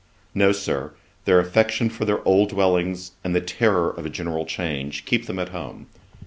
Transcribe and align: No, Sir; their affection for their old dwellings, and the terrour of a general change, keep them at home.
No, 0.33 0.51
Sir; 0.51 0.93
their 1.25 1.37
affection 1.39 1.87
for 1.91 2.05
their 2.05 2.27
old 2.27 2.49
dwellings, 2.49 3.11
and 3.23 3.35
the 3.35 3.39
terrour 3.39 3.91
of 3.91 4.03
a 4.03 4.09
general 4.09 4.47
change, 4.47 5.05
keep 5.05 5.27
them 5.27 5.37
at 5.37 5.49
home. 5.49 5.85